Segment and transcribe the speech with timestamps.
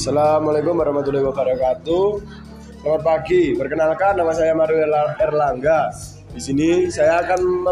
[0.00, 2.24] Assalamualaikum warahmatullahi wabarakatuh.
[2.80, 3.52] Selamat pagi.
[3.52, 4.80] Perkenalkan nama saya Mario
[5.20, 5.92] Erlangga.
[6.32, 7.68] Di sini saya akan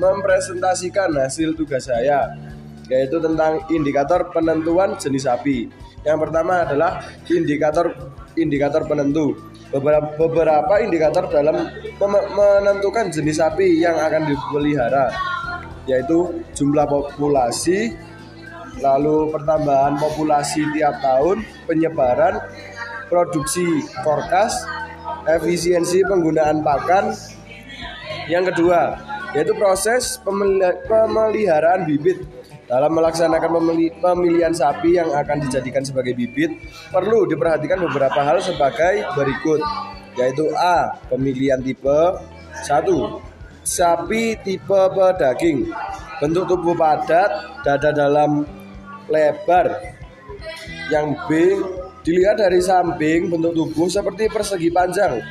[0.00, 2.32] mempresentasikan hasil tugas saya
[2.88, 5.68] yaitu tentang indikator penentuan jenis sapi.
[6.08, 8.00] Yang pertama adalah indikator
[8.32, 9.36] indikator penentu.
[9.68, 11.68] Beberapa, beberapa indikator dalam
[12.32, 15.12] menentukan jenis sapi yang akan dipelihara
[15.84, 17.92] yaitu jumlah populasi,
[18.80, 22.40] lalu pertambahan populasi tiap tahun, penyebaran,
[23.12, 24.56] produksi korkas,
[25.28, 27.12] efisiensi penggunaan pakan.
[28.30, 28.96] Yang kedua,
[29.36, 30.16] yaitu proses
[30.88, 32.24] pemeliharaan bibit.
[32.62, 33.60] Dalam melaksanakan
[34.00, 36.56] pemilihan sapi yang akan dijadikan sebagai bibit,
[36.88, 39.60] perlu diperhatikan beberapa hal sebagai berikut,
[40.16, 40.96] yaitu A.
[41.12, 42.16] Pemilihan tipe
[42.64, 42.88] 1.
[43.62, 45.68] Sapi tipe pedaging
[46.22, 47.30] Bentuk tubuh padat,
[47.66, 48.46] dada dalam
[49.10, 49.96] lebar.
[50.90, 51.30] Yang B
[52.02, 55.22] dilihat dari samping bentuk tubuh seperti persegi panjang.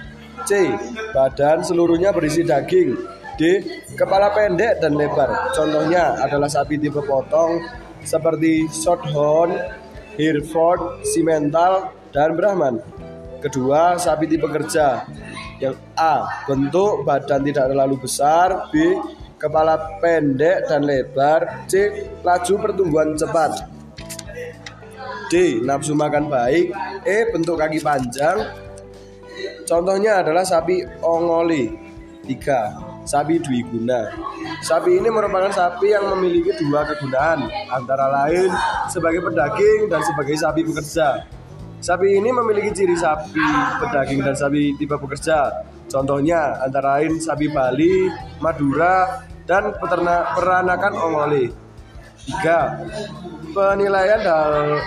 [0.48, 0.74] C
[1.14, 2.98] badan seluruhnya berisi daging.
[3.38, 3.42] D
[3.94, 5.54] kepala pendek dan lebar.
[5.54, 7.62] Contohnya adalah sapi tipe potong
[8.02, 9.54] seperti Shorthorn,
[10.18, 12.82] Hereford, Simmental, dan Brahman.
[13.42, 15.06] Kedua, sapi tipe kerja.
[15.62, 18.70] Yang A, bentuk badan tidak terlalu besar.
[18.74, 18.98] B,
[19.42, 21.66] kepala pendek dan lebar.
[21.66, 21.90] C.
[22.22, 23.66] Laju pertumbuhan cepat.
[25.34, 25.66] D.
[25.66, 26.70] Nafsu makan baik.
[27.02, 27.18] E.
[27.34, 28.46] Bentuk kaki panjang.
[29.66, 31.74] Contohnya adalah sapi ongoli.
[32.30, 33.02] 3.
[33.02, 34.14] Sapi dwiguna.
[34.62, 38.54] Sapi ini merupakan sapi yang memiliki dua kegunaan, antara lain
[38.94, 41.26] sebagai pedaging dan sebagai sapi pekerja.
[41.82, 43.42] Sapi ini memiliki ciri sapi
[43.82, 45.66] pedaging dan sapi tipe pekerja.
[45.90, 48.06] Contohnya antara lain sapi Bali,
[48.38, 51.50] Madura, dan peternak peranakan ongole.
[52.30, 53.50] 3.
[53.50, 54.22] Penilaian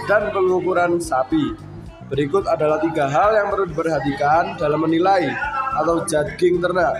[0.07, 1.51] dan pengukuran sapi.
[2.07, 5.35] Berikut adalah tiga hal yang perlu diperhatikan dalam menilai
[5.75, 6.95] atau judging ternak.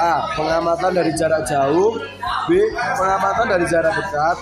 [0.00, 0.32] A.
[0.32, 2.00] Pengamatan dari jarak jauh.
[2.48, 2.64] B.
[2.72, 4.36] Pengamatan dari jarak dekat,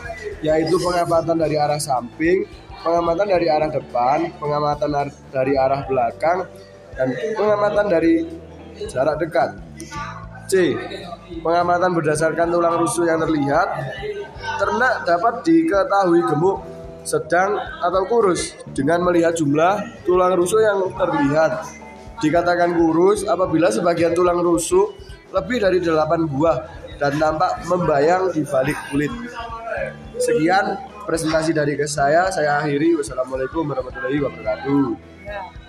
[0.45, 2.47] yaitu pengamatan dari arah samping,
[2.85, 6.45] pengamatan dari arah depan, pengamatan dari arah belakang,
[6.95, 8.15] dan pengamatan dari
[8.87, 9.57] jarak dekat.
[10.45, 10.77] C.
[11.41, 13.69] Pengamatan berdasarkan tulang rusuk yang terlihat.
[14.61, 16.61] Ternak dapat diketahui gemuk,
[17.03, 21.65] sedang atau kurus dengan melihat jumlah tulang rusuk yang terlihat.
[22.21, 24.95] Dikatakan kurus apabila sebagian tulang rusuk
[25.35, 26.57] lebih dari 8 buah
[27.01, 29.11] dan tampak membayang di balik kulit.
[30.21, 34.87] Sekian presentasi dari saya saya akhiri wassalamualaikum warahmatullahi wabarakatuh.
[35.25, 35.64] Ya.